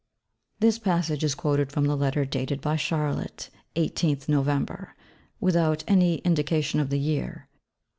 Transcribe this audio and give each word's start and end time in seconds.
'This 0.61 0.79
passage 0.79 1.23
is 1.23 1.35
quoted 1.35 1.71
from 1.71 1.85
the 1.85 1.95
Letter 1.95 2.25
dated 2.25 2.59
by 2.59 2.75
Charlotte 2.75 3.51
18_th 3.75 4.25
November_, 4.25 4.93
without 5.39 5.83
any 5.87 6.15
indication 6.25 6.79
of 6.79 6.89
the 6.89 6.97
year. 6.97 7.47